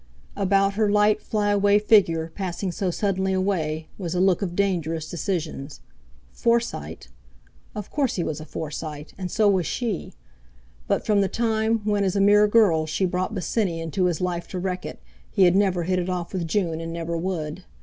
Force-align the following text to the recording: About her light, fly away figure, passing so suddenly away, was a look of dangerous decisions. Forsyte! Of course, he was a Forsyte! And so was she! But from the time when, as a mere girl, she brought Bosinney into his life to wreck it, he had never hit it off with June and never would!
About 0.35 0.73
her 0.73 0.89
light, 0.89 1.21
fly 1.21 1.51
away 1.51 1.77
figure, 1.77 2.31
passing 2.33 2.71
so 2.71 2.89
suddenly 2.89 3.33
away, 3.33 3.87
was 3.99 4.15
a 4.15 4.19
look 4.19 4.41
of 4.41 4.55
dangerous 4.55 5.07
decisions. 5.07 5.79
Forsyte! 6.31 7.09
Of 7.75 7.91
course, 7.91 8.15
he 8.15 8.23
was 8.23 8.41
a 8.41 8.45
Forsyte! 8.45 9.13
And 9.15 9.29
so 9.29 9.47
was 9.47 9.67
she! 9.67 10.13
But 10.87 11.05
from 11.05 11.21
the 11.21 11.27
time 11.29 11.81
when, 11.83 12.03
as 12.03 12.15
a 12.15 12.19
mere 12.19 12.47
girl, 12.47 12.87
she 12.87 13.05
brought 13.05 13.35
Bosinney 13.35 13.79
into 13.79 14.05
his 14.05 14.19
life 14.21 14.47
to 14.47 14.57
wreck 14.57 14.87
it, 14.87 14.97
he 15.29 15.43
had 15.43 15.55
never 15.55 15.83
hit 15.83 15.99
it 15.99 16.09
off 16.09 16.33
with 16.33 16.47
June 16.47 16.81
and 16.81 16.91
never 16.91 17.15
would! 17.15 17.63